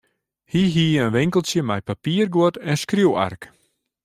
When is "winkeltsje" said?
1.15-1.61